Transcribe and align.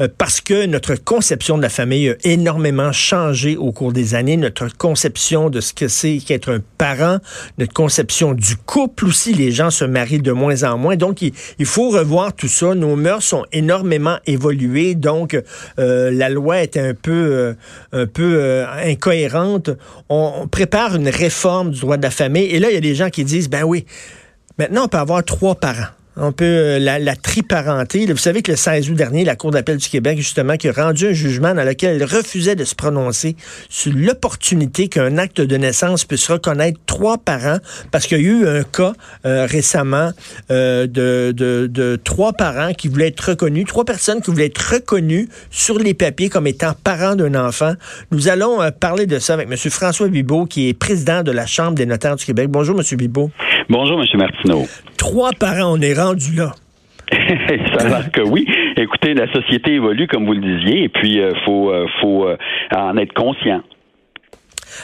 euh, 0.00 0.08
parce 0.16 0.40
que 0.40 0.66
notre 0.66 0.94
conception 0.94 1.56
de 1.56 1.62
la 1.62 1.68
famille 1.68 2.10
a 2.10 2.14
énormément 2.24 2.92
changé 2.92 3.56
au 3.56 3.72
cours 3.72 3.92
des 3.92 4.14
années, 4.14 4.36
notre 4.36 4.76
conception 4.76 5.50
de 5.50 5.60
ce 5.60 5.72
que 5.72 5.88
c'est 5.88 6.18
qu'être 6.18 6.52
un 6.52 6.60
parent, 6.78 7.18
notre 7.58 7.72
conception 7.72 8.32
du 8.32 8.56
couple 8.56 9.06
aussi, 9.06 9.34
les 9.34 9.50
gens 9.50 9.70
se 9.70 9.84
marient 9.84 10.20
de 10.20 10.32
moins 10.32 10.62
en 10.62 10.78
moins, 10.78 10.96
donc 10.96 11.22
il, 11.22 11.32
faut 11.64 11.90
revoir 11.90 12.32
tout 12.32 12.48
ça. 12.48 12.74
Nos 12.74 12.96
mœurs 12.96 13.22
sont 13.22 13.44
énormément 13.52 14.18
évoluées, 14.26 14.94
donc 14.94 15.40
euh, 15.78 16.10
la 16.10 16.28
loi 16.28 16.62
est 16.62 16.76
un 16.76 16.94
peu, 16.94 17.12
euh, 17.12 17.54
un 17.92 18.06
peu 18.06 18.64
incohérente. 18.84 19.70
On, 20.08 20.32
on 20.42 20.48
prépare 20.48 20.96
une 20.96 21.08
réforme 21.08 21.70
du 21.70 21.80
droit 21.80 21.96
de 21.96 22.02
la 22.02 22.10
famille, 22.10 22.44
et 22.44 22.58
là 22.58 22.70
il 22.70 22.74
y 22.74 22.78
a 22.78 22.80
des 22.80 22.94
gens 22.94 23.10
qui 23.10 23.24
disent, 23.24 23.48
ben 23.48 23.64
oui, 23.64 23.84
maintenant 24.58 24.84
on 24.84 24.88
peut 24.88 24.98
avoir 24.98 25.24
trois 25.24 25.54
parents 25.54 25.88
un 26.18 26.32
peu 26.32 26.44
euh, 26.44 26.78
la, 26.78 26.98
la, 26.98 27.16
triparenté. 27.16 28.06
Vous 28.06 28.16
savez 28.16 28.42
que 28.42 28.50
le 28.50 28.56
16 28.56 28.90
août 28.90 28.94
dernier, 28.94 29.24
la 29.24 29.36
Cour 29.36 29.50
d'appel 29.50 29.76
du 29.76 29.88
Québec, 29.88 30.18
justement, 30.18 30.56
qui 30.56 30.68
a 30.68 30.72
rendu 30.72 31.06
un 31.06 31.12
jugement 31.12 31.54
dans 31.54 31.64
lequel 31.64 31.96
elle 31.96 32.04
refusait 32.04 32.56
de 32.56 32.64
se 32.64 32.74
prononcer 32.74 33.36
sur 33.68 33.92
l'opportunité 33.94 34.88
qu'un 34.88 35.18
acte 35.18 35.40
de 35.40 35.56
naissance 35.56 36.04
puisse 36.04 36.28
reconnaître 36.28 36.78
trois 36.86 37.18
parents, 37.18 37.58
parce 37.90 38.06
qu'il 38.06 38.20
y 38.20 38.20
a 38.20 38.24
eu 38.24 38.46
un 38.46 38.62
cas 38.62 38.92
euh, 39.26 39.46
récemment 39.46 40.10
euh, 40.50 40.86
de, 40.86 42.00
trois 42.04 42.32
parents 42.32 42.72
qui 42.72 42.88
voulaient 42.88 43.08
être 43.08 43.30
reconnus, 43.30 43.66
trois 43.66 43.84
personnes 43.84 44.20
qui 44.20 44.30
voulaient 44.30 44.46
être 44.46 44.74
reconnues 44.74 45.28
sur 45.50 45.78
les 45.78 45.94
papiers 45.94 46.28
comme 46.28 46.46
étant 46.46 46.74
parents 46.84 47.14
d'un 47.14 47.34
enfant. 47.34 47.74
Nous 48.10 48.28
allons 48.28 48.58
parler 48.80 49.06
de 49.06 49.18
ça 49.18 49.34
avec 49.34 49.48
M. 49.50 49.56
François 49.56 50.08
Bibot, 50.08 50.46
qui 50.46 50.68
est 50.68 50.74
président 50.74 51.22
de 51.22 51.30
la 51.30 51.46
Chambre 51.46 51.74
des 51.74 51.86
notaires 51.86 52.16
du 52.16 52.24
Québec. 52.24 52.48
Bonjour, 52.48 52.78
M. 52.78 52.96
Bibot. 52.96 53.30
Bonjour, 53.70 54.00
M. 54.00 54.06
Martineau. 54.14 54.64
Trois 54.96 55.32
parents, 55.38 55.76
on 55.76 55.80
est 55.82 55.92
rendu 55.92 56.34
là. 56.34 56.52
ça 57.78 58.02
que 58.10 58.22
oui. 58.22 58.46
Écoutez, 58.78 59.12
la 59.12 59.30
société 59.30 59.74
évolue, 59.74 60.06
comme 60.06 60.24
vous 60.24 60.32
le 60.32 60.40
disiez, 60.40 60.84
et 60.84 60.88
puis 60.88 61.16
il 61.16 61.20
euh, 61.20 61.34
faut, 61.44 61.70
euh, 61.70 61.86
faut 62.00 62.26
euh, 62.26 62.38
en 62.74 62.96
être 62.96 63.12
conscient. 63.12 63.60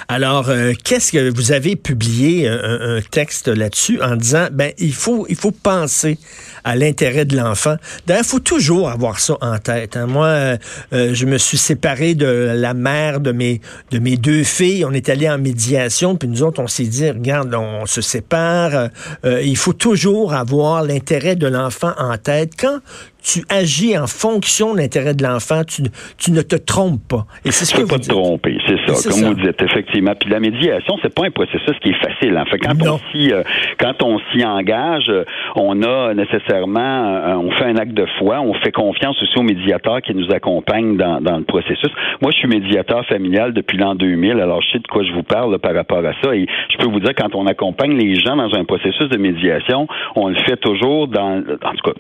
Alors, 0.09 0.51
qu'est-ce 0.85 1.13
que 1.13 1.35
vous 1.35 1.53
avez 1.53 1.77
publié 1.77 2.49
un, 2.49 2.97
un 2.97 3.01
texte 3.01 3.49
là-dessus 3.49 4.01
en 4.03 4.17
disant, 4.17 4.49
ben 4.53 4.73
il 4.79 4.95
faut 4.95 5.27
il 5.29 5.37
faut 5.37 5.51
penser 5.51 6.19
à 6.65 6.77
l'intérêt 6.77 7.25
de 7.25 7.37
l'enfant. 7.37 7.77
D'ailleurs, 8.07 8.25
il 8.25 8.29
faut 8.29 8.41
toujours 8.41 8.89
avoir 8.91 9.21
ça 9.21 9.37
en 9.41 9.59
tête. 9.59 9.97
Hein. 9.97 10.07
Moi, 10.07 10.27
euh, 10.27 10.57
euh, 10.93 11.15
je 11.15 11.27
me 11.27 11.39
suis 11.39 11.59
séparé 11.59 12.15
de 12.15 12.53
la 12.57 12.75
mère 12.75 13.21
de 13.21 13.33
mes, 13.33 13.61
de 13.91 13.99
mes 13.99 14.17
deux 14.17 14.45
filles. 14.45 14.85
On 14.85 14.93
est 14.93 15.09
allé 15.09 15.29
en 15.29 15.39
médiation, 15.39 16.17
puis 16.17 16.29
nous 16.29 16.43
autres, 16.43 16.63
on 16.63 16.67
s'est 16.67 16.85
dit, 16.85 17.09
regarde, 17.11 17.55
on 17.55 17.87
se 17.87 18.01
sépare. 18.01 18.89
Euh, 19.25 19.43
il 19.43 19.57
faut 19.57 19.73
toujours 19.73 20.35
avoir 20.35 20.83
l'intérêt 20.83 21.37
de 21.37 21.47
l'enfant 21.47 21.93
en 21.98 22.17
tête. 22.17 22.53
Quand 22.59 22.81
tu 23.25 23.41
agis 23.48 23.97
en 23.97 24.06
fonction 24.06 24.75
de 24.75 24.78
l'intérêt 24.78 25.14
de 25.14 25.25
l'enfant, 25.25 25.62
tu, 25.64 25.83
tu, 26.19 26.30
ne 26.30 26.42
te 26.42 26.56
trompes 26.56 27.00
pas. 27.08 27.25
Et 27.44 27.50
c'est 27.50 27.64
ce 27.64 27.75
que 27.75 27.89
pas 27.89 27.98
te 27.98 28.08
tromper, 28.08 28.58
c'est 28.67 28.78
ça, 28.86 29.11
comme 29.11 29.20
vous 29.20 29.34
dites, 29.34 29.61
effectivement. 29.62 30.12
Puis 30.19 30.30
la 30.30 30.41
médiation, 30.41 30.97
c'est 31.03 31.14
pas 31.14 31.27
un 31.27 31.30
processus 31.30 31.75
qui 31.83 31.91
est 31.91 32.00
facile. 32.05 32.36
En 32.36 32.45
fait, 32.45 32.58
quand 32.58 32.77
on 32.86 32.98
s'y, 33.11 33.33
quand 33.78 34.02
on 34.02 34.19
s'y 34.30 34.45
engage, 34.45 35.11
on 35.56 35.83
a 35.83 36.12
nécessairement 36.14 36.84
euh, 37.25 37.36
on 37.36 37.50
fait 37.52 37.64
un 37.64 37.77
acte 37.77 37.95
de 37.95 38.06
foi, 38.19 38.41
on 38.41 38.55
fait 38.55 38.72
confiance 38.72 39.20
aussi 39.22 39.39
aux 39.39 39.42
médiateurs 39.42 40.02
qui 40.02 40.14
nous 40.14 40.30
accompagnent 40.30 40.97
dans, 40.97 41.36
le 41.36 41.45
processus. 41.45 41.91
Moi, 42.20 42.30
je 42.33 42.39
suis 42.39 42.48
médiateur 42.48 43.05
familial 43.06 43.52
depuis 43.52 43.78
l'an 43.78 43.95
2000, 43.95 44.41
alors 44.41 44.61
je 44.62 44.72
sais 44.72 44.78
de 44.78 44.86
quoi 44.86 45.02
je 45.02 45.12
vous 45.12 45.22
parle 45.22 45.58
par 45.58 45.75
rapport 45.75 46.05
à 46.05 46.12
ça. 46.22 46.34
Et 46.34 46.47
je 46.70 46.77
peux 46.78 46.91
vous 46.91 47.00
dire, 47.00 47.14
quand 47.17 47.34
on 47.34 47.47
accompagne 47.47 47.97
les 47.97 48.14
gens 48.17 48.36
dans 48.36 48.55
un 48.55 48.64
processus 48.64 49.08
de 49.08 49.19
médiation, 49.19 49.86
on 50.14 50.28
le 50.28 50.36
fait 50.47 50.56
toujours 50.56 51.08
dans, 51.08 51.42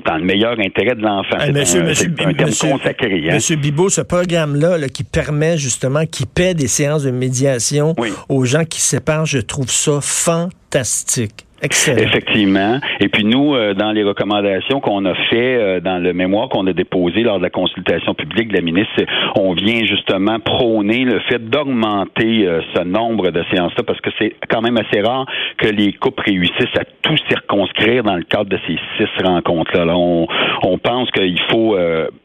dans 0.04 0.16
le 0.16 0.24
meilleur 0.24 0.58
intérêt 0.58 0.94
de 0.94 1.02
l'enfant. 1.02 1.13
Un, 1.18 1.52
thème 1.52 2.34
consacré. 2.54 3.28
Hein? 3.28 3.34
Monsieur 3.34 3.56
Bibot, 3.56 3.88
ce 3.88 4.00
programme-là 4.00 4.88
qui 4.88 5.04
permet 5.04 5.58
justement, 5.58 6.06
qui 6.06 6.26
paie 6.26 6.54
des 6.54 6.68
séances 6.68 7.04
de 7.04 7.10
médiation 7.10 7.94
aux 8.28 8.44
gens 8.44 8.64
qui 8.64 8.80
se 8.80 8.88
séparent, 8.88 9.26
je 9.26 9.38
trouve 9.38 9.70
ça 9.70 10.00
fantastique. 10.00 11.46
Effectivement. 11.64 12.78
Et 13.00 13.08
puis 13.08 13.24
nous, 13.24 13.54
euh, 13.54 13.74
dans 13.74 13.92
les 13.92 14.04
recommandations 14.04 14.80
qu'on 14.80 15.04
a 15.04 15.14
fait 15.30 15.56
euh, 15.56 15.80
dans 15.80 16.02
le 16.02 16.12
mémoire 16.12 16.48
qu'on 16.48 16.66
a 16.66 16.72
déposé 16.72 17.22
lors 17.22 17.38
de 17.38 17.42
la 17.42 17.50
consultation 17.50 18.14
publique 18.14 18.48
de 18.48 18.54
la 18.54 18.60
ministre, 18.60 18.92
on 19.36 19.52
vient 19.52 19.84
justement 19.84 20.38
prôner 20.40 21.04
le 21.04 21.20
fait 21.20 21.38
d'augmenter 21.38 22.46
euh, 22.46 22.60
ce 22.74 22.82
nombre 22.82 23.30
de 23.30 23.42
séances-là 23.52 23.82
parce 23.86 24.00
que 24.00 24.10
c'est 24.18 24.34
quand 24.48 24.60
même 24.60 24.76
assez 24.76 25.00
rare 25.00 25.26
que 25.58 25.68
les 25.68 25.92
couples 25.92 26.22
réussissent 26.24 26.76
à 26.78 26.84
tout 27.02 27.16
circonscrire 27.28 28.02
dans 28.02 28.16
le 28.16 28.24
cadre 28.24 28.50
de 28.50 28.58
ces 28.66 28.76
six 28.98 29.22
rencontres-là. 29.22 29.84
Là, 29.84 29.96
on, 29.96 30.26
on 30.62 30.78
pense 30.78 31.10
qu'il 31.10 31.40
faut 31.50 31.76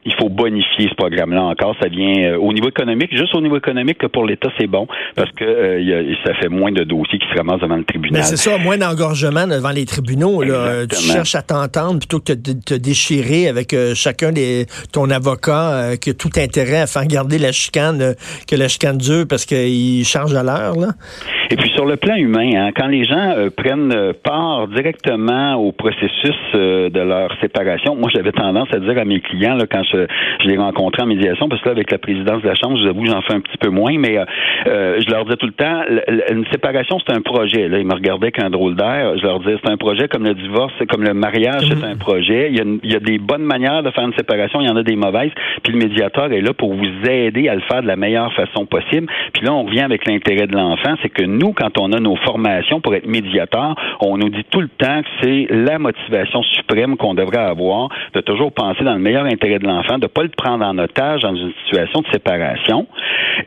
il 0.06 0.14
faut 0.16 0.30
bonifier 0.30 0.90
ce 0.90 0.96
programme-là 0.96 1.44
encore. 1.44 1.76
Ça 1.82 1.88
vient 1.88 2.36
au 2.36 2.52
niveau 2.54 2.70
économique, 2.70 3.16
juste 3.16 3.36
au 3.36 3.42
niveau 3.42 3.58
économique 3.58 3.98
que 3.98 4.08
pour 4.08 4.26
l'État 4.26 4.50
c'est 4.60 4.68
bon 4.68 4.88
parce 5.16 5.32
que 5.32 6.16
ça 6.26 6.34
fait 6.36 6.50
moins 6.50 6.72
de 6.72 6.84
dossiers 6.84 7.20
qui 7.20 7.28
se 7.28 7.38
ramassent 7.38 7.62
devant 7.62 7.76
le 7.76 7.84
tribunal. 7.84 8.24
c'est 8.24 8.38
ça, 8.38 8.58
moins 8.58 8.78
d'engorgement 8.78 9.29
devant 9.32 9.72
les 9.72 9.86
tribunaux. 9.86 10.42
Là. 10.44 10.86
Tu 10.88 11.02
cherches 11.02 11.36
à 11.36 11.42
t'entendre 11.42 12.00
plutôt 12.00 12.20
que 12.20 12.34
de 12.34 12.54
te 12.54 12.74
déchirer 12.74 13.48
avec 13.48 13.74
euh, 13.74 13.94
chacun 13.96 14.32
des 14.32 14.66
ton 14.92 15.10
avocat 15.10 15.72
euh, 15.72 15.96
qui 15.96 16.12
a 16.12 16.14
tout 16.14 16.32
intérêt 16.38 16.82
à 16.82 16.88
faire 16.88 17.06
garder 17.06 17.38
la 17.38 17.52
chicane, 17.52 18.02
euh, 18.02 18.14
que 18.48 18.56
la 18.56 18.68
chicane 18.68 18.98
dure 18.98 19.26
parce 19.28 19.46
qu'il 19.46 20.06
change 20.06 20.34
à 20.34 20.44
l'heure. 20.44 20.76
Et 21.52 21.56
puis 21.56 21.70
sur 21.72 21.86
le 21.86 21.96
plan 21.96 22.16
humain, 22.16 22.52
hein, 22.56 22.70
quand 22.76 22.88
les 22.88 23.04
gens 23.04 23.36
prennent 23.56 24.14
part 24.24 24.68
directement 24.68 25.56
au 25.56 25.72
processus 25.72 26.38
de 26.54 27.00
leur 27.00 27.32
séparation, 27.42 27.96
moi 27.96 28.10
j'avais 28.14 28.32
tendance 28.32 28.68
à 28.74 28.80
dire 28.80 28.98
à 28.98 29.06
mes 29.06 29.20
clients 29.20 29.56
là, 29.56 29.66
quand 29.70 29.84
je, 29.84 30.06
je 30.44 30.48
les 30.48 30.58
rencontrais 30.58 31.04
en 31.04 31.08
médiation, 31.08 31.50
parce 31.50 31.62
que 31.62 31.70
là 31.70 31.74
avec 31.74 31.92
la 31.92 31.98
présidence 31.98 32.42
de 32.42 32.48
la 32.48 32.56
Chambre, 32.56 32.78
je 32.78 32.84
vous 32.84 32.90
avoue, 32.90 33.06
j'en 33.06 33.22
fais 33.22 33.34
un 33.34 33.42
petit 33.42 33.58
peu 33.58 33.70
moins, 33.70 33.98
mais 33.98 34.18
je 34.66 35.10
leur 35.10 35.26
disais 35.26 35.38
tout 35.38 35.48
le 35.48 35.54
temps, 35.54 35.82
une 36.32 36.46
séparation 36.52 36.98
c'est 37.06 37.16
un 37.16 37.22
projet. 37.22 37.68
Là, 37.68 37.80
ils 37.80 37.86
me 37.86 37.94
regardaient 37.94 38.32
qu'un 38.32 38.50
drôle 38.50 38.76
d'air 38.76 39.00
je 39.18 39.24
leur 39.24 39.40
dis, 39.40 39.56
c'est 39.64 39.70
un 39.70 39.78
projet 39.78 40.08
comme 40.08 40.24
le 40.24 40.34
divorce, 40.34 40.74
c'est 40.80 40.86
comme 40.86 41.04
le 41.04 41.14
mariage, 41.14 41.64
c'est 41.68 41.84
un 41.84 41.96
projet. 41.96 42.50
Il 42.52 42.58
y, 42.58 42.62
a, 42.62 42.64
il 42.84 42.92
y, 42.92 42.96
a, 42.96 43.00
des 43.00 43.18
bonnes 43.18 43.44
manières 43.44 43.84
de 43.84 43.92
faire 43.92 44.06
une 44.06 44.14
séparation, 44.14 44.62
il 44.62 44.68
y 44.68 44.70
en 44.70 44.76
a 44.76 44.84
des 44.84 44.96
mauvaises. 44.96 45.32
Puis 45.64 45.74
le 45.74 45.80
médiateur 45.80 46.32
est 46.32 46.42
là 46.42 46.54
pour 46.54 46.74
vous 46.74 47.10
aider 47.10 47.50
à 47.50 47.56
le 47.56 47.62
faire 47.62 47.82
de 47.82 47.88
la 47.88 47.96
meilleure 47.96 48.34
façon 48.34 48.66
possible. 48.66 49.08
Puis 49.34 49.46
là, 49.46 49.54
on 49.54 49.64
revient 49.64 49.82
avec 49.82 50.06
l'intérêt 50.08 50.48
de 50.48 50.56
l'enfant, 50.56 50.96
c'est 51.02 51.10
que 51.10 51.24
nous, 51.24 51.39
quand 51.56 51.78
on 51.78 51.92
a 51.94 52.00
nos 52.00 52.16
formations 52.18 52.82
pour 52.82 52.94
être 52.96 53.08
médiateur, 53.08 53.76
on 54.02 54.18
nous 54.18 54.30
dit 54.30 54.44
tout 54.50 54.62
le 54.62 54.68
temps 54.68 55.02
que 55.02 55.08
c'est 55.22 55.48
la 55.50 55.80
motivation 55.80 56.44
suprême 56.44 56.98
qu'on 56.98 57.14
devrait 57.14 57.38
avoir, 57.38 57.90
de 58.14 58.22
toujours 58.22 58.52
penser 58.52 58.84
dans 58.84 58.94
le 58.94 59.00
meilleur 59.00 59.26
intérêt 59.26 59.60
de 59.60 59.68
l'enfant, 59.68 59.98
de 59.98 60.08
pas 60.08 60.24
le 60.24 60.30
prendre 60.30 60.66
en 60.66 60.78
otage 60.78 61.22
dans 61.22 61.36
une 61.36 61.54
situation 61.66 62.02
de 62.02 62.08
séparation. 62.12 62.88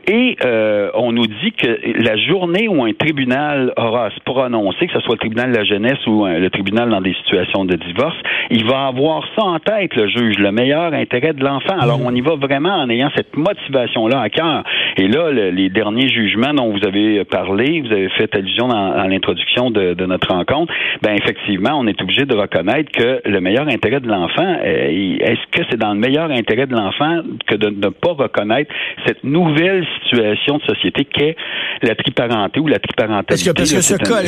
Et 0.07 0.35
euh, 0.43 0.89
on 0.95 1.11
nous 1.11 1.27
dit 1.27 1.51
que 1.51 2.03
la 2.03 2.17
journée 2.17 2.67
où 2.67 2.83
un 2.83 2.93
tribunal 2.93 3.73
aura 3.77 4.07
à 4.07 4.09
se 4.09 4.19
prononcer, 4.25 4.87
que 4.87 4.93
ce 4.93 4.99
soit 5.01 5.13
le 5.13 5.19
tribunal 5.19 5.51
de 5.51 5.57
la 5.57 5.63
jeunesse 5.63 6.05
ou 6.07 6.25
euh, 6.25 6.39
le 6.39 6.49
tribunal 6.49 6.89
dans 6.89 7.01
des 7.01 7.13
situations 7.13 7.65
de 7.65 7.75
divorce, 7.75 8.15
il 8.49 8.65
va 8.65 8.87
avoir 8.87 9.23
ça 9.37 9.43
en 9.43 9.59
tête, 9.59 9.95
le 9.95 10.07
juge, 10.07 10.37
le 10.39 10.51
meilleur 10.51 10.93
intérêt 10.93 11.33
de 11.33 11.43
l'enfant. 11.43 11.77
Alors, 11.79 11.99
mm. 11.99 12.05
on 12.05 12.15
y 12.15 12.21
va 12.21 12.35
vraiment 12.35 12.75
en 12.75 12.89
ayant 12.89 13.09
cette 13.15 13.35
motivation-là 13.37 14.19
à 14.19 14.29
cœur. 14.29 14.63
Et 14.97 15.07
là, 15.07 15.31
les 15.31 15.69
derniers 15.69 16.09
jugements 16.09 16.53
dont 16.53 16.71
vous 16.71 16.85
avez 16.85 17.23
parlé, 17.25 17.82
vous 17.87 17.93
avez 17.93 18.09
fait 18.09 18.33
allusion 18.35 18.67
dans, 18.67 19.07
l'introduction 19.07 19.71
de, 19.71 20.05
notre 20.05 20.33
rencontre, 20.33 20.73
ben 21.01 21.13
effectivement, 21.13 21.71
on 21.79 21.87
est 21.87 22.01
obligé 22.01 22.25
de 22.25 22.35
reconnaître 22.35 22.91
que 22.91 23.21
le 23.25 23.41
meilleur 23.41 23.67
intérêt 23.67 23.99
de 23.99 24.07
l'enfant, 24.07 24.57
euh, 24.63 25.17
est-ce 25.19 25.57
que 25.57 25.65
c'est 25.69 25.77
dans 25.77 25.93
le 25.93 25.99
meilleur 25.99 26.29
intérêt 26.31 26.67
de 26.67 26.73
l'enfant 26.73 27.21
que 27.47 27.55
de 27.55 27.69
ne 27.69 27.89
pas 27.89 28.13
reconnaître 28.13 28.71
cette 29.05 29.23
nouvelle 29.23 29.85
situation 30.03 30.57
de 30.57 30.63
société 30.63 31.05
qu'est 31.05 31.35
la 31.81 31.95
triparenté 31.95 32.59
ou 32.59 32.67
la 32.67 32.79
triparentalité? 32.79 33.51
Parce 33.53 33.71
que, 33.71 33.81
ce, 33.81 33.95
cas, 33.95 34.23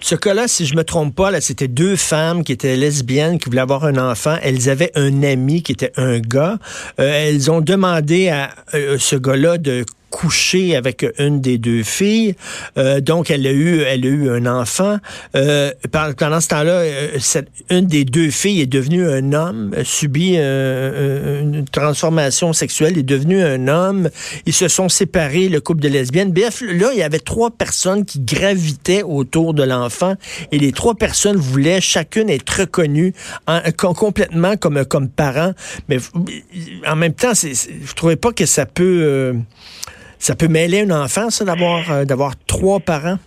ce, 0.00 0.14
cas, 0.16 0.34
là 0.34 0.48
si 0.48 0.66
je 0.66 0.76
me 0.76 0.84
trompe 0.84 1.14
pas, 1.14 1.30
là, 1.30 1.40
c'était 1.40 1.68
deux 1.68 1.96
femmes 1.96 2.44
qui 2.44 2.52
étaient 2.52 2.76
lesbiennes, 2.76 3.38
qui 3.38 3.48
voulaient 3.48 3.62
avoir 3.62 3.84
un 3.84 3.96
enfant. 3.96 4.36
Elles 4.42 4.68
avaient 4.68 4.90
un 4.94 5.22
ami 5.22 5.62
qui 5.62 5.72
était 5.72 5.92
un 5.96 6.18
gars. 6.20 6.58
Euh, 7.00 7.28
elles 7.28 7.50
ont 7.50 7.60
demandé 7.60 8.28
à 8.28 8.50
euh, 8.74 8.96
ce 8.98 9.16
gars-là 9.16 9.58
de 9.58 9.84
couché 10.14 10.76
avec 10.76 11.04
une 11.18 11.40
des 11.40 11.58
deux 11.58 11.82
filles. 11.82 12.36
Euh, 12.78 13.00
donc, 13.00 13.32
elle 13.32 13.44
a 13.48 13.50
eu, 13.50 13.80
elle 13.80 14.04
a 14.04 14.08
eu 14.08 14.30
un 14.30 14.46
enfant. 14.46 14.98
Euh, 15.34 15.72
pendant 15.90 16.40
ce 16.40 16.48
temps-là, 16.48 16.70
euh, 16.70 17.18
une 17.68 17.86
des 17.86 18.04
deux 18.04 18.30
filles 18.30 18.60
est 18.60 18.66
devenue 18.66 19.08
un 19.08 19.32
homme, 19.32 19.74
a 19.76 19.82
subi 19.82 20.36
une 20.36 21.64
transformation 21.72 22.52
sexuelle, 22.52 22.96
est 22.96 23.02
devenue 23.02 23.42
un 23.42 23.66
homme. 23.66 24.08
Ils 24.46 24.52
se 24.52 24.68
sont 24.68 24.88
séparés, 24.88 25.48
le 25.48 25.60
couple 25.60 25.80
de 25.80 25.88
lesbiennes. 25.88 26.32
Bref, 26.32 26.62
là, 26.62 26.90
il 26.92 26.98
y 27.00 27.02
avait 27.02 27.18
trois 27.18 27.50
personnes 27.50 28.04
qui 28.04 28.20
gravitaient 28.20 29.02
autour 29.02 29.52
de 29.52 29.64
l'enfant 29.64 30.14
et 30.52 30.58
les 30.60 30.70
trois 30.70 30.94
personnes 30.94 31.36
voulaient 31.36 31.80
chacune 31.80 32.30
être 32.30 32.60
reconnues 32.60 33.14
complètement 33.76 34.56
comme, 34.56 34.84
comme 34.84 35.08
parents. 35.08 35.54
Mais 35.88 35.98
en 36.86 36.94
même 36.94 37.14
temps, 37.14 37.32
je 37.34 37.94
trouvais 37.94 38.16
pas 38.16 38.30
que 38.30 38.46
ça 38.46 38.64
peut... 38.64 39.34
Ça 40.18 40.34
peut 40.34 40.48
mêler 40.48 40.82
un 40.88 41.04
enfant, 41.04 41.30
ça, 41.30 41.44
d'avoir 41.44 41.90
euh, 41.90 42.04
d'avoir 42.04 42.32
trois 42.46 42.80
parents? 42.80 43.18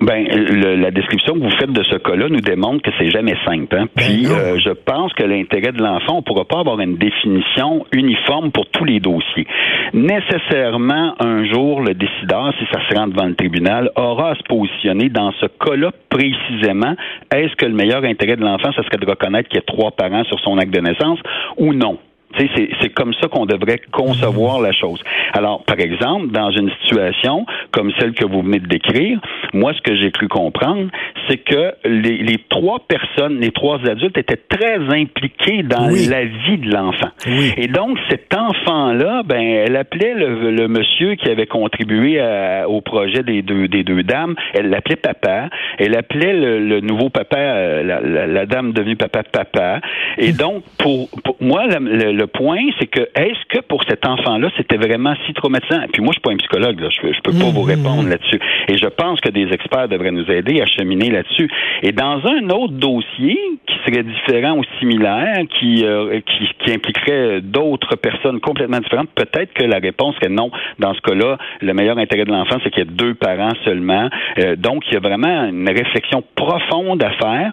Ben, 0.00 0.24
le, 0.24 0.76
la 0.76 0.90
description 0.90 1.34
que 1.34 1.40
vous 1.40 1.56
faites 1.58 1.72
de 1.72 1.82
ce 1.82 1.96
cas-là 1.96 2.30
nous 2.30 2.40
démontre 2.40 2.82
que 2.82 2.90
c'est 2.98 3.10
jamais 3.10 3.36
simple. 3.44 3.76
Hein? 3.76 3.86
Ben 3.94 4.02
Puis, 4.02 4.26
euh, 4.28 4.58
je 4.58 4.70
pense 4.70 5.12
que 5.12 5.24
l'intérêt 5.24 5.72
de 5.72 5.82
l'enfant, 5.82 6.16
on 6.18 6.22
pourra 6.22 6.46
pas 6.46 6.60
avoir 6.60 6.80
une 6.80 6.96
définition 6.96 7.84
uniforme 7.92 8.50
pour 8.50 8.66
tous 8.70 8.84
les 8.84 8.98
dossiers. 8.98 9.46
Nécessairement, 9.92 11.14
un 11.20 11.44
jour, 11.44 11.82
le 11.82 11.92
décideur, 11.92 12.54
si 12.58 12.64
ça 12.72 12.80
se 12.88 12.96
rend 12.96 13.08
devant 13.08 13.26
le 13.26 13.34
tribunal, 13.34 13.90
aura 13.94 14.30
à 14.30 14.34
se 14.36 14.42
positionner 14.44 15.10
dans 15.10 15.32
ce 15.32 15.46
cas-là 15.46 15.90
précisément. 16.08 16.94
Est-ce 17.34 17.54
que 17.56 17.66
le 17.66 17.74
meilleur 17.74 18.02
intérêt 18.04 18.36
de 18.36 18.42
l'enfant, 18.42 18.70
ce 18.74 18.82
serait 18.84 18.96
de 18.96 19.06
reconnaître 19.06 19.50
qu'il 19.50 19.58
y 19.58 19.62
a 19.62 19.66
trois 19.66 19.90
parents 19.90 20.24
sur 20.24 20.40
son 20.40 20.56
acte 20.56 20.72
de 20.72 20.80
naissance 20.80 21.18
ou 21.58 21.74
non? 21.74 21.98
C'est 22.38 22.90
comme 22.90 23.12
ça 23.14 23.28
qu'on 23.28 23.46
devrait 23.46 23.80
concevoir 23.92 24.60
la 24.60 24.72
chose. 24.72 25.02
Alors, 25.32 25.64
par 25.64 25.78
exemple, 25.80 26.28
dans 26.28 26.50
une 26.50 26.70
situation 26.82 27.44
comme 27.72 27.92
celle 27.98 28.12
que 28.12 28.24
vous 28.24 28.42
venez 28.42 28.60
de 28.60 28.66
décrire, 28.66 29.20
moi, 29.52 29.72
ce 29.74 29.80
que 29.80 29.96
j'ai 29.96 30.10
cru 30.10 30.28
comprendre, 30.28 30.88
c'est 31.28 31.38
que 31.38 31.74
les, 31.84 32.18
les, 32.18 32.38
trois 32.48 32.80
personnes, 32.80 33.40
les 33.40 33.50
trois 33.50 33.78
adultes 33.88 34.16
étaient 34.16 34.40
très 34.48 34.78
impliqués 34.78 35.62
dans 35.62 35.90
oui. 35.90 36.06
la 36.06 36.24
vie 36.24 36.58
de 36.58 36.70
l'enfant. 36.72 37.10
Oui. 37.26 37.52
Et 37.56 37.66
donc, 37.66 37.98
cet 38.08 38.34
enfant-là, 38.34 39.22
ben, 39.24 39.40
elle 39.40 39.76
appelait 39.76 40.14
le, 40.14 40.50
le, 40.50 40.68
monsieur 40.68 41.14
qui 41.16 41.28
avait 41.28 41.46
contribué 41.46 42.20
à, 42.20 42.68
au 42.68 42.80
projet 42.80 43.22
des 43.22 43.42
deux, 43.42 43.68
des 43.68 43.82
deux 43.82 44.02
dames, 44.02 44.34
elle 44.54 44.70
l'appelait 44.70 44.96
papa, 44.96 45.48
elle 45.78 45.96
appelait 45.96 46.32
le, 46.32 46.58
le 46.60 46.80
nouveau 46.80 47.10
papa, 47.10 47.38
euh, 47.38 47.82
la, 47.82 48.00
la, 48.00 48.26
la, 48.26 48.46
dame 48.46 48.72
devenue 48.72 48.96
papa 48.96 49.22
papa. 49.22 49.80
Et 50.18 50.32
donc, 50.32 50.62
pour, 50.78 51.08
pour 51.24 51.36
moi, 51.40 51.66
le, 51.66 52.19
le 52.20 52.26
point, 52.26 52.60
c'est 52.78 52.86
que 52.86 53.00
est-ce 53.00 53.44
que 53.48 53.60
pour 53.66 53.82
cet 53.84 54.06
enfant-là, 54.06 54.50
c'était 54.56 54.76
vraiment 54.76 55.14
si 55.26 55.32
traumatisant? 55.32 55.80
Puis 55.92 56.02
moi, 56.02 56.12
je 56.12 56.18
suis 56.18 56.20
pas 56.20 56.32
un 56.32 56.36
psychologue, 56.36 56.80
là. 56.80 56.88
je, 56.90 57.12
je 57.12 57.20
peux 57.22 57.32
pas 57.32 57.46
mmh, 57.46 57.54
vous 57.54 57.62
répondre 57.62 58.02
mmh. 58.02 58.10
là-dessus. 58.10 58.40
Et 58.68 58.76
je 58.76 58.86
pense 58.86 59.20
que 59.20 59.30
des 59.30 59.48
experts 59.52 59.88
devraient 59.88 60.10
nous 60.10 60.30
aider 60.30 60.60
à 60.60 60.66
cheminer 60.66 61.10
là-dessus. 61.10 61.48
Et 61.82 61.92
dans 61.92 62.20
un 62.26 62.50
autre 62.50 62.74
dossier 62.74 63.38
qui 63.66 63.74
serait 63.86 64.02
différent 64.02 64.58
ou 64.58 64.64
similaire, 64.78 65.38
qui, 65.58 65.84
euh, 65.84 66.20
qui, 66.20 66.48
qui, 66.58 66.72
impliquerait 66.72 67.40
d'autres 67.40 67.96
personnes 67.96 68.40
complètement 68.40 68.80
différentes, 68.80 69.10
peut-être 69.14 69.52
que 69.54 69.64
la 69.64 69.78
réponse 69.78 70.14
serait 70.16 70.28
non. 70.28 70.50
Dans 70.78 70.92
ce 70.94 71.00
cas-là, 71.00 71.38
le 71.60 71.72
meilleur 71.72 71.96
intérêt 71.98 72.24
de 72.24 72.32
l'enfant, 72.32 72.56
c'est 72.62 72.70
qu'il 72.70 72.84
y 72.84 72.88
a 72.88 72.90
deux 72.90 73.14
parents 73.14 73.54
seulement. 73.64 74.08
Euh, 74.38 74.56
donc, 74.56 74.84
il 74.88 74.94
y 74.94 74.96
a 74.96 75.00
vraiment 75.00 75.46
une 75.48 75.68
réflexion 75.68 76.22
profonde 76.34 77.02
à 77.02 77.10
faire. 77.12 77.52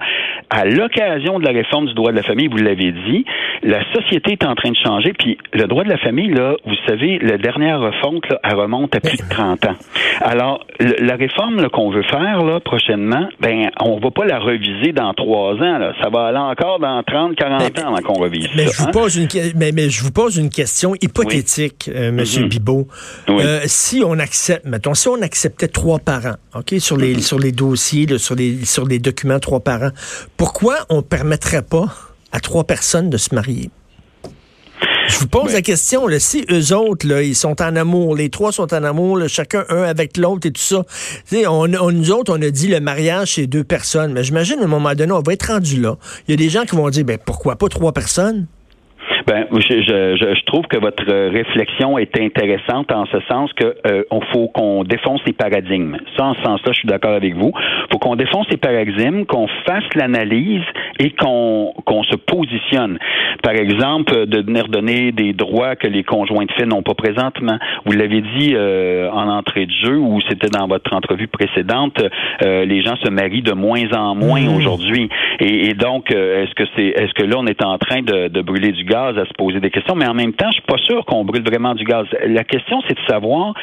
À 0.50 0.66
l'occasion 0.66 1.40
de 1.40 1.46
la 1.46 1.52
réforme 1.52 1.88
du 1.88 1.94
droit 1.94 2.12
de 2.12 2.18
la 2.18 2.24
famille, 2.24 2.48
vous 2.48 2.58
l'avez 2.58 2.92
dit, 2.92 3.26
la 3.64 3.80
société 3.94 4.34
est 4.34 4.46
en 4.46 4.56
train 4.58 4.72
de 4.72 4.82
changer. 4.84 5.14
Puis 5.18 5.38
le 5.54 5.66
droit 5.68 5.84
de 5.84 5.90
la 5.90 5.98
famille, 5.98 6.32
là, 6.34 6.56
vous 6.66 6.76
savez, 6.88 7.20
la 7.20 7.38
dernière 7.38 7.80
refonte, 7.80 8.28
là, 8.30 8.40
elle 8.44 8.56
remonte 8.56 8.96
à 8.96 9.00
plus 9.00 9.18
de 9.18 9.30
30 9.30 9.66
ans. 9.66 9.76
Alors, 10.22 10.66
le, 10.80 10.96
la 11.06 11.16
réforme 11.16 11.70
qu'on 11.70 11.90
veut 11.92 12.04
faire 12.04 12.44
là, 12.44 12.60
prochainement, 12.60 13.28
ben, 13.40 13.70
on 13.82 14.00
va 14.00 14.12
pas 14.12 14.26
la 14.26 14.40
reviser 14.40 14.92
dans 14.92 15.14
trois 15.14 15.54
ans. 15.54 15.78
Là. 15.78 15.94
Ça 16.02 16.10
va 16.10 16.26
aller 16.28 16.38
encore 16.38 16.80
dans 16.80 17.02
30, 17.04 17.36
40 17.36 17.62
mais, 17.62 17.84
ans 17.84 17.88
avant 17.96 18.02
qu'on 18.02 18.20
revise 18.22 18.48
mais 18.56 18.68
ça. 18.68 18.72
Je 18.72 18.82
vous 18.84 18.88
hein? 18.90 18.92
pose 18.92 19.16
une, 19.18 19.28
mais, 19.56 19.72
mais, 19.72 19.90
je 19.90 20.04
vous 20.04 20.12
pose 20.12 20.38
une 20.38 20.50
question 20.50 20.94
hypothétique, 21.02 21.86
oui. 21.88 21.94
euh, 21.96 22.12
Monsieur 22.12 22.44
mm 22.44 22.46
-hmm. 22.46 22.50
Bibot. 22.50 22.88
Oui. 23.28 23.44
Euh, 23.44 23.62
si 23.66 24.02
on 24.06 24.18
accepte, 24.20 24.66
mettons, 24.66 24.96
si 24.96 25.08
on 25.08 25.22
acceptait 25.22 25.72
trois 25.80 26.00
parents, 26.00 26.38
OK, 26.56 26.76
sur 26.80 26.98
les, 26.98 27.14
mm 27.14 27.18
-hmm. 27.18 27.28
sur 27.30 27.40
les 27.40 27.52
dossiers, 27.52 28.06
là, 28.12 28.18
sur, 28.18 28.36
les, 28.36 28.66
sur 28.66 28.86
les 28.92 29.00
documents, 29.00 29.40
trois 29.40 29.60
parents, 29.72 29.94
pourquoi 30.42 30.76
on 30.90 31.02
permettrait 31.16 31.66
pas 31.76 31.88
à 32.32 32.40
trois 32.40 32.66
personnes 32.74 33.10
de 33.10 33.18
se 33.18 33.34
marier? 33.34 33.70
Je 35.08 35.20
vous 35.20 35.28
pose 35.28 35.46
ouais. 35.48 35.54
la 35.54 35.62
question, 35.62 36.08
là, 36.08 36.20
si 36.20 36.46
eux 36.52 36.76
autres, 36.76 37.08
là, 37.08 37.22
ils 37.22 37.36
sont 37.36 37.62
en 37.62 37.76
amour, 37.76 38.16
les 38.16 38.30
trois 38.30 38.52
sont 38.52 38.74
en 38.74 38.84
amour, 38.84 39.18
là, 39.18 39.28
chacun 39.28 39.64
un 39.70 39.84
avec 39.84 40.18
l'autre 40.18 40.48
et 40.48 40.52
tout 40.52 40.62
ça, 40.62 40.84
on, 41.50 41.74
on, 41.74 41.92
nous 41.92 42.12
autres, 42.12 42.36
on 42.38 42.42
a 42.42 42.50
dit 42.50 42.68
le 42.68 42.82
mariage, 42.82 43.36
c'est 43.36 43.48
deux 43.48 43.64
personnes, 43.64 44.14
mais 44.14 44.24
j'imagine 44.24 44.60
à 44.60 44.66
un 44.66 44.68
moment 44.68 44.94
donné, 44.94 45.14
on 45.14 45.22
va 45.22 45.34
être 45.34 45.52
rendu 45.54 45.80
là. 45.80 45.96
Il 46.28 46.32
y 46.32 46.34
a 46.34 46.38
des 46.38 46.50
gens 46.50 46.64
qui 46.64 46.76
vont 46.76 46.90
dire, 46.90 47.06
ben 47.06 47.18
pourquoi 47.24 47.56
pas 47.56 47.70
trois 47.70 47.94
personnes? 47.94 48.48
Ben, 49.28 49.46
je, 49.52 49.60
je, 49.60 50.16
je, 50.16 50.46
trouve 50.46 50.66
que 50.68 50.78
votre 50.78 51.04
réflexion 51.06 51.98
est 51.98 52.18
intéressante 52.18 52.92
en 52.94 53.06
ce 53.08 53.20
sens 53.28 53.52
que 53.54 53.76
euh, 53.86 54.04
on 54.10 54.22
faut 54.22 54.48
qu'on 54.48 54.86
défonce 54.86 55.20
les 55.26 55.34
paradigmes. 55.34 55.98
Ça, 56.16 56.24
en 56.24 56.34
ce 56.34 56.42
sens-là, 56.44 56.72
je 56.72 56.80
suis 56.80 56.88
d'accord 56.88 57.14
avec 57.14 57.36
vous. 57.36 57.52
faut 57.92 58.00
qu'on 58.00 58.16
défonce 58.16 58.48
les 58.50 58.58
paradigmes, 58.58 59.26
qu'on 59.26 59.48
fasse 59.66 59.84
l'analyse 59.96 60.64
et 61.00 61.12
qu'on 61.12 61.74
qu'on 61.86 62.04
se 62.04 62.16
positionne. 62.16 63.00
Par 63.44 63.54
exemple, 63.54 64.26
de 64.26 64.42
venir 64.42 64.68
donner 64.68 65.12
des 65.12 65.34
droits 65.34 65.76
que 65.76 65.88
les 65.88 66.04
conjoints 66.04 66.46
de 66.46 66.52
fait 66.52 66.66
n'ont 66.66 66.84
pas 66.84 66.96
présentement. 66.96 67.58
Vous 67.86 67.94
l'avez 67.94 68.22
dit 68.22 68.54
euh, 68.56 69.10
en 69.12 69.30
entrée 69.30 69.66
de 69.66 69.72
jeu 69.72 69.98
ou 69.98 70.20
c'était 70.28 70.50
dans 70.50 70.68
votre 70.68 70.94
entrevue 70.94 71.28
précédente, 71.28 72.02
euh, 72.44 72.66
les 72.66 72.82
gens 72.82 72.96
se 72.98 73.10
marient 73.10 73.42
de 73.42 73.54
moins 73.54 73.92
en 73.94 74.16
moins 74.16 74.42
mmh. 74.42 74.56
aujourd'hui. 74.56 75.10
Et, 75.40 75.68
et, 75.68 75.74
donc, 75.74 76.12
est-ce 76.12 76.54
que 76.56 76.64
c'est 76.76 76.88
est-ce 76.88 77.14
que 77.14 77.24
là 77.24 77.36
on 77.38 77.46
est 77.46 77.64
en 77.64 77.78
train 77.78 78.02
de, 78.02 78.28
de 78.28 78.42
brûler 78.42 78.72
du 78.72 78.84
gaz 78.84 79.18
à 79.18 79.26
se 79.26 79.34
poser 79.34 79.60
des 79.60 79.70
questions, 79.70 79.96
mais 79.96 80.08
en 80.08 80.14
même 80.14 80.34
temps, 80.34 80.48
je 80.50 80.56
suis 80.56 80.62
pas 80.62 80.78
sûr 80.78 81.06
qu'on 81.06 81.24
brûle 81.24 81.44
vraiment 81.44 81.76
du 81.76 81.84
gaz. 81.84 82.06
La 82.26 82.44
question, 82.44 82.82
c'est 82.88 82.96
de 82.96 83.06
savoir 83.08 83.54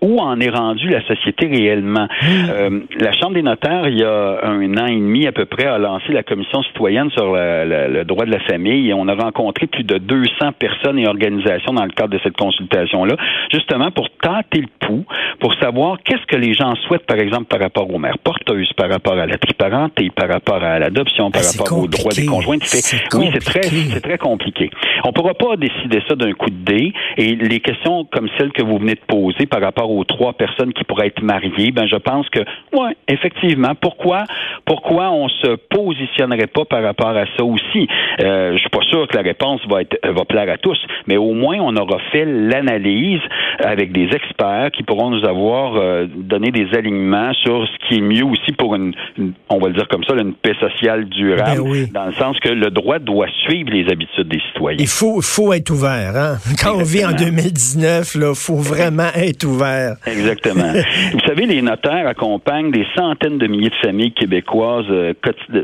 où 0.00 0.18
en 0.20 0.38
est 0.40 0.50
rendue 0.50 0.88
la 0.88 1.04
société 1.06 1.46
réellement? 1.46 2.06
Mmh. 2.06 2.26
Euh, 2.50 2.80
la 3.00 3.12
Chambre 3.12 3.34
des 3.34 3.42
notaires, 3.42 3.88
il 3.88 3.98
y 3.98 4.04
a 4.04 4.40
un 4.44 4.76
an 4.76 4.86
et 4.86 4.96
demi 4.96 5.26
à 5.26 5.32
peu 5.32 5.44
près, 5.44 5.66
a 5.66 5.78
lancé 5.78 6.12
la 6.12 6.22
commission 6.22 6.62
citoyenne 6.62 7.10
sur 7.10 7.34
le, 7.34 7.64
le, 7.64 7.92
le 7.92 8.04
droit 8.04 8.24
de 8.24 8.30
la 8.30 8.40
famille 8.40 8.90
et 8.90 8.94
on 8.94 9.08
a 9.08 9.14
rencontré 9.14 9.66
plus 9.66 9.84
de 9.84 9.98
200 9.98 10.52
personnes 10.58 10.98
et 10.98 11.06
organisations 11.06 11.72
dans 11.72 11.84
le 11.84 11.90
cadre 11.90 12.14
de 12.14 12.20
cette 12.22 12.36
consultation-là, 12.36 13.16
justement 13.52 13.90
pour 13.90 14.08
tenter 14.20 14.60
le 14.60 14.68
pouls, 14.80 15.04
pour 15.40 15.54
savoir 15.54 15.98
qu'est-ce 16.04 16.26
que 16.26 16.36
les 16.36 16.54
gens 16.54 16.74
souhaitent, 16.86 17.06
par 17.06 17.18
exemple, 17.18 17.44
par 17.44 17.60
rapport 17.60 17.92
aux 17.92 17.98
mères 17.98 18.18
porteuses, 18.18 18.72
par 18.74 18.90
rapport 18.90 19.14
à 19.14 19.26
la 19.26 19.38
triparenté, 19.38 20.10
par 20.14 20.28
rapport 20.28 20.62
à 20.62 20.78
l'adoption, 20.78 21.30
par 21.30 21.42
ah, 21.44 21.58
rapport 21.58 21.78
aux 21.78 21.88
droits 21.88 22.12
des 22.12 22.26
conjoints. 22.26 22.56
Oui, 22.56 23.30
c'est 23.32 23.40
très, 23.40 23.62
c'est 23.62 24.00
très 24.00 24.18
compliqué. 24.18 24.70
On 25.04 25.12
pourra 25.12 25.34
pas 25.34 25.56
décider 25.56 26.02
ça 26.08 26.14
d'un 26.14 26.32
coup 26.32 26.50
de 26.50 26.64
dé 26.64 26.92
et 27.16 27.36
les 27.36 27.60
questions 27.60 28.04
comme 28.04 28.28
celles 28.38 28.52
que 28.52 28.62
vous 28.62 28.78
venez 28.78 28.94
de 28.94 29.00
poser 29.06 29.46
par 29.46 29.60
rapport 29.60 29.87
aux 29.90 30.04
trois 30.04 30.32
personnes 30.32 30.72
qui 30.72 30.84
pourraient 30.84 31.08
être 31.08 31.22
mariées, 31.22 31.70
ben 31.70 31.86
je 31.86 31.96
pense 31.96 32.28
que 32.30 32.40
ouais, 32.72 32.96
effectivement, 33.08 33.74
pourquoi 33.80 34.24
pourquoi 34.64 35.10
on 35.10 35.28
se 35.28 35.56
positionnerait 35.70 36.46
pas 36.46 36.64
par 36.64 36.82
rapport 36.82 37.16
à 37.16 37.24
ça 37.36 37.44
aussi? 37.44 37.88
Euh, 38.20 38.52
Je 38.54 38.58
suis 38.58 38.70
pas 38.70 38.82
sûr 38.90 39.06
que 39.08 39.16
la 39.16 39.22
réponse 39.22 39.60
va 39.68 39.82
être 39.82 39.96
va 40.08 40.24
plaire 40.24 40.50
à 40.52 40.58
tous, 40.58 40.78
mais 41.06 41.16
au 41.16 41.32
moins 41.32 41.56
on 41.60 41.76
aura 41.76 41.98
fait 42.12 42.24
l'analyse 42.24 43.20
avec 43.64 43.92
des 43.92 44.08
experts 44.14 44.70
qui 44.72 44.82
pourront 44.82 45.10
nous 45.10 45.24
avoir 45.24 45.76
euh, 45.76 46.06
donné 46.16 46.50
des 46.50 46.68
alignements 46.76 47.32
sur 47.42 47.66
ce 47.66 47.88
qui 47.88 47.98
est 47.98 48.00
mieux 48.00 48.24
aussi 48.24 48.52
pour 48.52 48.74
une, 48.74 48.92
une 49.16 49.32
on 49.48 49.58
va 49.58 49.68
le 49.68 49.74
dire 49.74 49.88
comme 49.88 50.04
ça, 50.04 50.14
une 50.14 50.34
paix 50.34 50.54
sociale 50.60 51.06
durable, 51.08 51.62
ben 51.62 51.70
oui. 51.70 51.90
dans 51.92 52.06
le 52.06 52.12
sens 52.14 52.38
que 52.40 52.48
le 52.50 52.70
droit 52.70 52.98
doit 52.98 53.28
suivre 53.46 53.70
les 53.70 53.88
habitudes 53.90 54.28
des 54.28 54.40
citoyens. 54.48 54.78
Il 54.80 54.86
faut 54.88 55.20
faut 55.22 55.52
être 55.52 55.70
ouvert, 55.70 56.12
hein? 56.16 56.36
Quand 56.62 56.78
Exactement. 56.78 56.78
on 56.80 56.82
vit 56.84 57.04
en 57.06 57.12
2019, 57.12 58.14
là, 58.16 58.34
faut 58.34 58.56
vraiment 58.56 59.08
être 59.14 59.44
ouvert. 59.44 59.77
Exactement. 60.06 60.72
Vous 61.12 61.20
savez, 61.26 61.46
les 61.46 61.62
notaires 61.62 62.06
accompagnent 62.06 62.70
des 62.70 62.86
centaines 62.96 63.38
de 63.38 63.46
milliers 63.46 63.70
de 63.70 63.86
familles 63.86 64.12
québécoises 64.12 64.86
euh, 64.90 65.12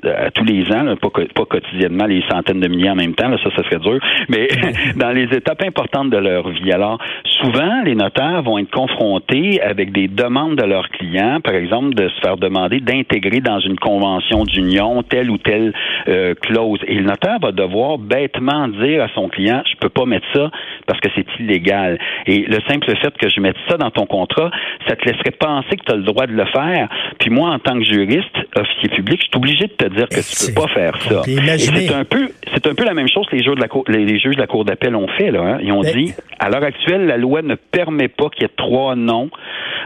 à 0.04 0.30
tous 0.30 0.44
les 0.44 0.70
ans, 0.72 0.82
là, 0.82 0.96
pas, 0.96 1.10
pas, 1.10 1.44
quotidiennement 1.44 2.06
les 2.06 2.22
centaines 2.30 2.60
de 2.60 2.68
milliers 2.68 2.90
en 2.90 2.96
même 2.96 3.14
temps, 3.14 3.28
là, 3.28 3.36
ça, 3.42 3.50
ça 3.56 3.62
serait 3.64 3.78
dur, 3.78 3.98
mais 4.28 4.48
dans 4.96 5.10
les 5.10 5.24
étapes 5.24 5.62
importantes 5.62 6.10
de 6.10 6.16
leur 6.16 6.48
vie. 6.50 6.72
Alors, 6.72 6.98
souvent, 7.40 7.82
les 7.84 7.94
notaires 7.94 8.42
vont 8.42 8.58
être 8.58 8.70
confrontés 8.70 9.60
avec 9.62 9.92
des 9.92 10.08
demandes 10.08 10.56
de 10.56 10.64
leurs 10.64 10.88
clients, 10.90 11.40
par 11.42 11.54
exemple, 11.54 11.94
de 11.94 12.08
se 12.08 12.20
faire 12.20 12.36
demander 12.36 12.80
d'intégrer 12.80 13.40
dans 13.40 13.60
une 13.60 13.78
convention 13.78 14.44
d'union 14.44 15.02
telle 15.02 15.30
ou 15.30 15.38
telle 15.38 15.72
euh, 16.08 16.34
clause. 16.34 16.80
Et 16.86 16.94
le 16.94 17.04
notaire 17.04 17.38
va 17.40 17.52
devoir 17.52 17.98
bêtement 17.98 18.68
dire 18.68 19.02
à 19.02 19.08
son 19.14 19.28
client, 19.28 19.62
je 19.70 19.76
peux 19.78 19.88
pas 19.88 20.06
mettre 20.06 20.26
ça 20.32 20.50
parce 20.86 21.00
que 21.00 21.08
c'est 21.14 21.26
illégal. 21.40 21.98
Et 22.26 22.44
le 22.48 22.58
simple 22.68 22.92
fait 23.04 23.16
que 23.18 23.28
je 23.28 23.40
mette 23.40 23.56
ça 23.68 23.76
dans 23.76 23.90
ton 23.90 24.06
contrat, 24.06 24.50
ça 24.88 24.96
te 24.96 25.04
laisserait 25.04 25.32
penser 25.32 25.76
que 25.76 25.84
tu 25.84 25.92
as 25.92 25.96
le 25.96 26.02
droit 26.02 26.26
de 26.26 26.32
le 26.32 26.44
faire. 26.46 26.88
Puis 27.18 27.30
moi, 27.30 27.50
en 27.50 27.58
tant 27.58 27.78
que 27.78 27.84
juriste, 27.84 28.36
officier 28.56 28.88
public, 28.88 29.20
je 29.20 29.26
suis 29.26 29.36
obligé 29.36 29.66
de 29.66 29.72
te 29.72 29.88
dire 29.94 30.08
que 30.08 30.20
tu 30.20 30.52
peux 30.52 30.62
pas 30.62 30.68
faire 30.68 30.96
ça. 31.02 31.22
C'est 31.24 31.94
un 31.94 32.04
peu, 32.04 32.28
c'est 32.52 32.66
un 32.66 32.74
peu 32.74 32.84
la 32.84 32.94
même 32.94 33.08
chose 33.08 33.26
que 33.26 33.36
les 33.36 33.42
juges 33.42 33.56
de 33.56 33.60
la 33.60 33.68
cour, 33.68 33.84
les, 33.88 34.04
les 34.04 34.18
juges 34.18 34.36
de 34.36 34.40
la 34.40 34.46
cour 34.46 34.64
d'appel 34.64 34.94
ont 34.96 35.08
fait 35.18 35.30
là. 35.30 35.42
Hein? 35.42 35.58
Ils 35.62 35.72
ont 35.72 35.82
Mais... 35.82 35.92
dit, 35.92 36.14
à 36.38 36.48
l'heure 36.48 36.62
actuelle, 36.62 37.06
la 37.06 37.16
loi 37.16 37.42
ne 37.42 37.54
permet 37.54 38.08
pas 38.08 38.28
qu'il 38.30 38.42
y 38.42 38.44
ait 38.46 38.54
trois 38.56 38.96
noms. 38.96 39.30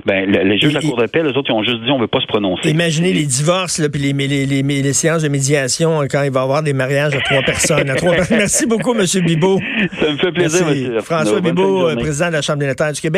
Ben, 0.07 0.31
le, 0.31 0.45
les 0.45 0.59
juges 0.59 0.71
et, 0.71 0.79
de 0.79 0.83
la 0.83 0.89
cour 0.89 0.97
d'appel, 0.97 1.27
les 1.27 1.37
autres, 1.37 1.51
ils 1.51 1.55
ont 1.55 1.63
juste 1.63 1.83
dit, 1.83 1.91
on 1.91 1.99
veut 1.99 2.07
pas 2.07 2.21
se 2.21 2.27
prononcer. 2.27 2.71
Imaginez 2.71 3.13
les 3.13 3.27
divorces, 3.27 3.79
là, 3.79 3.89
puis 3.89 4.01
les, 4.01 4.13
les, 4.13 4.47
les, 4.47 4.63
les, 4.63 4.93
séances 4.93 5.23
de 5.23 5.29
médiation 5.29 6.01
quand 6.11 6.23
il 6.23 6.31
va 6.31 6.41
y 6.41 6.43
avoir 6.43 6.63
des 6.63 6.73
mariages 6.73 7.15
à 7.17 7.21
trois 7.21 7.43
personnes. 7.43 7.91
À 7.91 7.97
trois... 7.97 8.15
Merci 8.31 8.67
beaucoup, 8.67 8.95
M. 8.95 9.05
Bibot. 9.25 9.59
Ça 10.01 10.13
me 10.13 10.17
fait 10.17 10.33
plaisir, 10.33 10.67
monsieur. 10.67 10.88
François 11.03 11.41
Bibot, 11.41 11.95
président 11.97 12.29
de 12.29 12.33
la 12.33 12.43
Chambre 12.43 12.59
des 12.61 12.67
notaires 12.67 12.93
du 12.93 13.01
Québec. 13.01 13.17